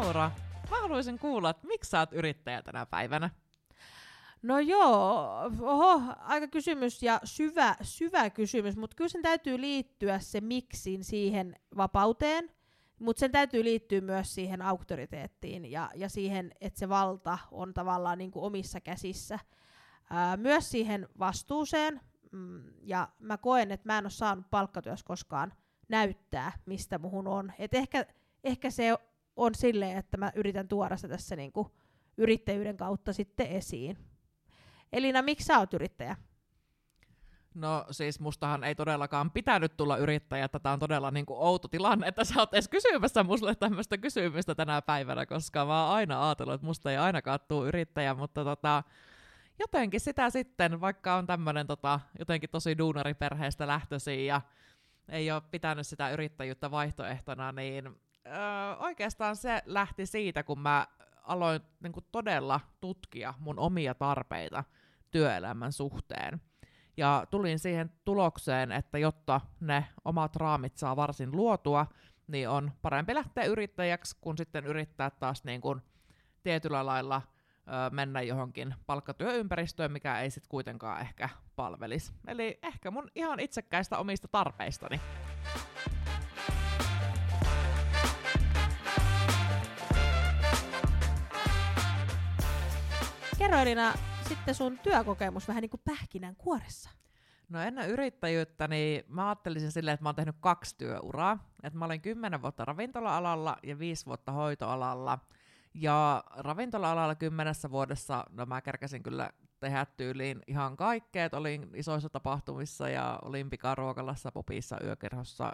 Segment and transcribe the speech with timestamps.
[0.00, 0.30] Laura,
[0.70, 3.30] mä haluaisin kuulla, että miksi sä oot yrittäjä tänä päivänä?
[4.42, 5.26] No joo,
[5.60, 11.56] oho, aika kysymys ja syvä, syvä kysymys, mutta kyllä sen täytyy liittyä se miksin siihen
[11.76, 12.50] vapauteen,
[12.98, 18.18] mutta sen täytyy liittyä myös siihen auktoriteettiin ja, ja siihen, että se valta on tavallaan
[18.18, 19.38] niin kuin omissa käsissä.
[20.10, 22.00] Ää, myös siihen vastuuseen,
[22.32, 25.52] mm, ja mä koen, että mä en ole saanut palkkatyössä koskaan
[25.88, 27.52] näyttää, mistä muhun on.
[27.58, 28.06] Et ehkä,
[28.44, 28.92] ehkä se
[29.40, 31.68] on silleen, että mä yritän tuoda se tässä niin kuin
[32.16, 33.98] yrittäjyyden kautta sitten esiin.
[34.92, 36.16] Elina, miksi sä oot yrittäjä?
[37.54, 40.48] No siis mustahan ei todellakaan pitänyt tulla yrittäjä.
[40.48, 44.54] Tätä on todella niin kuin outo tilanne, että sä oot edes kysymässä mulle tämmöistä kysymystä
[44.54, 48.82] tänä päivänä, koska mä oon aina ajatellut, että musta ei ainakaan tule yrittäjä, mutta tota,
[49.58, 54.40] jotenkin sitä sitten, vaikka on tämmöinen tota, jotenkin tosi duunariperheestä lähtöisin ja
[55.08, 60.86] ei ole pitänyt sitä yrittäjyyttä vaihtoehtona, niin öö, oikeastaan se lähti siitä, kun mä
[61.22, 64.64] aloin niin kuin todella tutkia mun omia tarpeita
[65.10, 66.40] työelämän suhteen.
[66.96, 71.86] Ja tulin siihen tulokseen, että jotta ne omat raamit saa varsin luotua,
[72.26, 75.82] niin on parempi lähteä yrittäjäksi, kun sitten yrittää taas niin kuin
[76.42, 77.22] tietyllä lailla
[77.56, 82.12] ö, mennä johonkin palkkatyöympäristöön, mikä ei sitten kuitenkaan ehkä palvelisi.
[82.26, 85.00] Eli ehkä mun ihan itsekkäistä omista tarpeistani.
[93.50, 93.94] Kerro Elina
[94.28, 96.90] sitten sun työkokemus vähän niin kuin pähkinän kuoressa.
[97.48, 101.50] No ennen yrittäjyyttä, niin mä ajattelisin silleen, että mä oon tehnyt kaksi työuraa.
[101.62, 105.18] Että mä olin kymmenen vuotta ravintola-alalla ja viisi vuotta hoitoalalla.
[105.74, 111.24] Ja ravintola-alalla kymmenessä vuodessa, no mä kerkäsin kyllä tehdä tyyliin ihan kaikkea.
[111.24, 115.52] Et olin isoissa tapahtumissa ja olin pikaruokalassa, popissa, yökerhossa,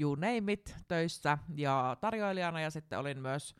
[0.00, 2.60] you name it, töissä ja tarjoilijana.
[2.60, 3.54] Ja sitten olin myös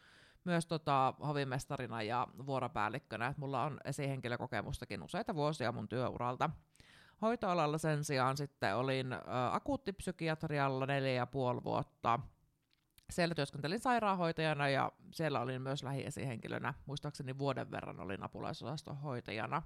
[0.44, 3.26] myös tota, hovimestarina ja vuoropäällikkönä.
[3.26, 6.50] Et mulla on esihenkilökokemustakin useita vuosia mun työuralta.
[7.22, 9.20] Hoitoalalla sen sijaan sitten olin ä,
[9.52, 12.20] akuuttipsykiatrialla neljä ja puoli vuotta.
[13.10, 16.74] Siellä työskentelin sairaanhoitajana ja siellä olin myös lähiesihenkilönä.
[16.86, 19.62] Muistaakseni vuoden verran olin apulaisosaston hoitajana.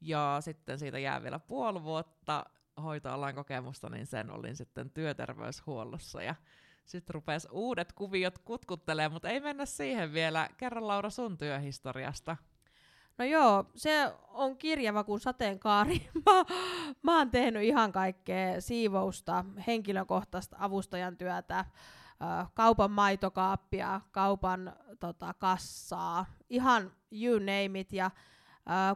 [0.00, 2.44] Ja sitten siitä jää vielä puoli vuotta
[2.82, 6.22] hoitoalan kokemusta, niin sen olin sitten työterveyshuollossa.
[6.22, 6.34] Ja
[6.84, 10.48] sitten rupesi uudet kuviot kutkuttelee, mutta ei mennä siihen vielä.
[10.56, 12.36] Kerro Laura sun työhistoriasta.
[13.18, 16.08] No joo, se on kirjava kuin sateenkaari.
[16.26, 16.44] Mä,
[17.02, 21.64] mä oon tehnyt ihan kaikkea siivousta, henkilökohtaista avustajan työtä,
[22.54, 27.92] kaupan maitokaappia, kaupan tota, kassaa, ihan you name it.
[27.92, 28.10] Ja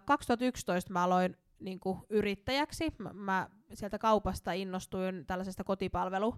[0.04, 2.94] 2011 mä aloin niin kuin, yrittäjäksi.
[2.98, 6.34] Mä, mä sieltä kaupasta innostuin tällaisesta kotipalvelu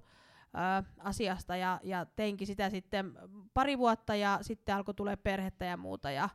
[0.98, 3.18] asiasta ja, ja teinkin sitä sitten
[3.54, 6.28] pari vuotta ja sitten alkoi tulla perhettä ja muuta ja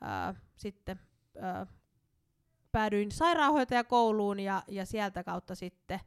[0.00, 1.00] ää, sitten
[1.40, 1.66] ää,
[2.72, 6.00] päädyin sairaanhoitajakouluun ja, ja sieltä kautta sitten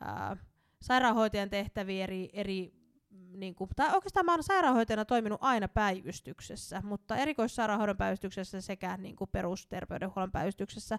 [0.00, 0.36] ää,
[0.82, 2.77] sairaanhoitajan tehtäviä eri, eri
[3.10, 9.16] niin kuin, tai oikeastaan mä oon sairaanhoitajana toiminut aina päivystyksessä, mutta erikoissairaanhoidon päivystyksessä sekä niin
[9.16, 10.98] kuin perusterveydenhuollon päivystyksessä,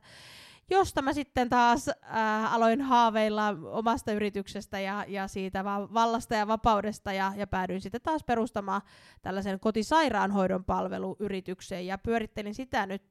[0.70, 6.48] josta mä sitten taas äh, aloin haaveilla omasta yrityksestä ja, ja siitä va- vallasta ja
[6.48, 8.82] vapaudesta ja, ja päädyin sitten taas perustamaan
[9.22, 13.04] tällaisen kotisairaanhoidon palveluyritykseen ja pyörittelin sitä nyt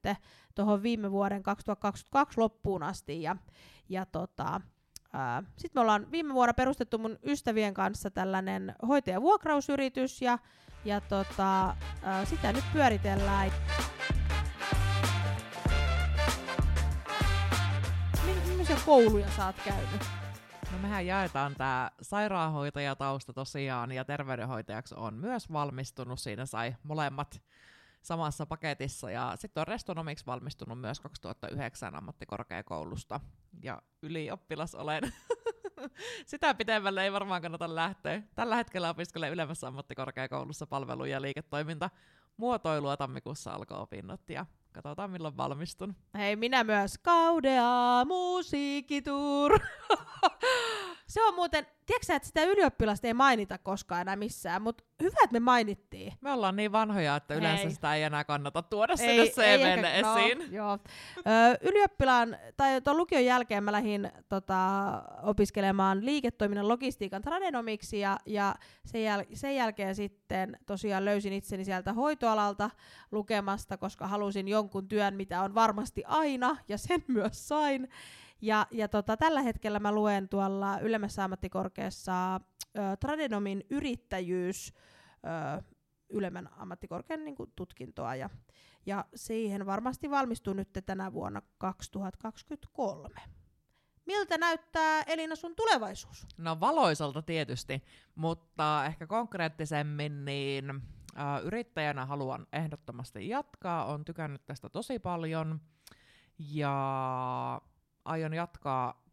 [0.55, 3.35] tuohon viime vuoden 2022 loppuun asti ja,
[3.89, 4.61] ja tota,
[5.57, 10.39] sitten me ollaan viime vuonna perustettu mun ystävien kanssa tällainen hoitajavuokrausyritys ja,
[10.85, 11.75] ja tota,
[12.23, 13.51] sitä nyt pyöritellään.
[18.25, 20.01] Millaisia kouluja sä oot käynyt?
[20.71, 26.19] No mehän jaetaan tämä sairaanhoitajatausta tosiaan ja terveydenhoitajaksi on myös valmistunut.
[26.19, 27.41] Siinä sai molemmat
[28.01, 29.11] samassa paketissa.
[29.11, 33.19] Ja sitten on restonomiksi valmistunut myös 2009 ammattikorkeakoulusta.
[33.63, 35.03] Ja ylioppilas olen.
[36.25, 38.21] Sitä pitemmälle ei varmaan kannata lähteä.
[38.35, 41.89] Tällä hetkellä opiskelen ylemmässä ammattikorkeakoulussa palvelu- ja liiketoiminta
[42.37, 45.95] muotoilua tammikuussa alkoi opinnot ja katsotaan milloin valmistun.
[46.17, 49.59] Hei, minä myös kaudea musiikitur.
[51.09, 55.33] Se on muuten, tiedätkö että sitä ylioppilasta ei mainita koskaan enää missään, mutta hyvä, että
[55.33, 56.13] me mainittiin.
[56.21, 57.71] Me ollaan niin vanhoja, että yleensä ei.
[57.71, 60.37] sitä ei enää kannata tuoda sinne CVlle no, esiin.
[60.37, 60.79] No, joo.
[61.17, 64.57] Ö, ylioppilaan, tai tuon lukion jälkeen mä lähdin tota,
[65.23, 68.55] opiskelemaan liiketoiminnan logistiikan tradenomiksi, ja, ja
[68.85, 72.69] sen, jäl- sen jälkeen sitten tosiaan löysin itseni sieltä hoitoalalta
[73.11, 77.89] lukemasta, koska halusin jonkun työn, mitä on varmasti aina, ja sen myös sain.
[78.41, 82.39] Ja, ja tota, tällä hetkellä mä luen tuolla ylemmässä ammattikorkeassa ö,
[82.99, 84.73] Tradenomin yrittäjyys
[85.57, 85.63] ö,
[86.09, 88.15] ylemmän ammattikorkean niin kuin tutkintoa.
[88.15, 88.29] Ja,
[88.85, 93.09] ja siihen varmasti valmistuu nyt tänä vuonna 2023.
[94.05, 96.27] Miltä näyttää Elina sun tulevaisuus?
[96.37, 97.83] No valoisalta tietysti,
[98.15, 103.85] mutta ehkä konkreettisemmin niin äh, yrittäjänä haluan ehdottomasti jatkaa.
[103.85, 105.61] Olen tykännyt tästä tosi paljon
[106.39, 107.61] ja
[108.05, 109.08] aion jatkaa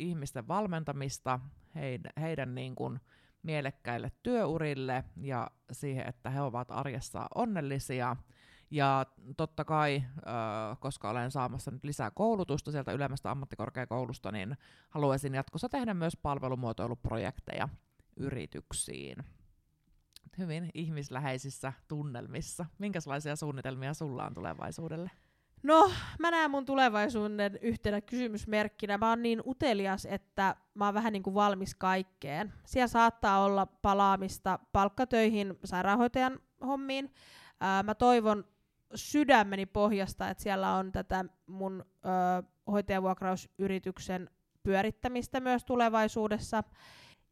[0.00, 1.40] ihmisten valmentamista
[1.74, 3.00] heidän, heidän niin kuin
[3.42, 8.16] mielekkäille työurille ja siihen, että he ovat arjessa onnellisia.
[8.70, 9.06] Ja
[9.36, 10.02] totta kai,
[10.80, 14.56] koska olen saamassa nyt lisää koulutusta sieltä ylemmästä ammattikorkeakoulusta, niin
[14.90, 17.68] haluaisin jatkossa tehdä myös palvelumuotoiluprojekteja
[18.16, 19.16] yrityksiin.
[20.38, 22.66] Hyvin ihmisläheisissä tunnelmissa.
[22.78, 25.10] Minkälaisia suunnitelmia sulla on tulevaisuudelle?
[25.62, 28.98] No, mä näen mun tulevaisuuden yhtenä kysymysmerkkinä.
[28.98, 32.52] Mä oon niin utelias, että mä oon vähän niin kuin valmis kaikkeen.
[32.66, 37.14] Siellä saattaa olla palaamista palkkatöihin sairaanhoitajan hommiin.
[37.60, 38.44] Ää, mä toivon
[38.94, 44.30] sydämeni pohjasta, että siellä on tätä mun ö, hoitajavuokrausyrityksen
[44.62, 46.64] pyörittämistä myös tulevaisuudessa.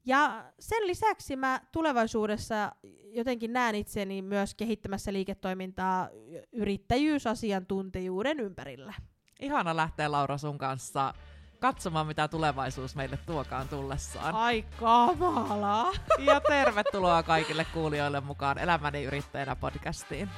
[0.08, 2.72] Ja sen lisäksi mä tulevaisuudessa
[3.12, 6.08] jotenkin näen itseni myös kehittämässä liiketoimintaa
[6.52, 8.94] yrittäjyysasiantuntijuuden ympärillä.
[9.40, 11.14] Ihana lähteä Laura sun kanssa
[11.60, 14.34] katsomaan, mitä tulevaisuus meille tuokaan tullessaan.
[14.34, 15.93] Ai kamalaa!
[16.19, 20.28] Ja tervetuloa kaikille kuulijoille mukaan Elämäni yrittäjänä podcastiin.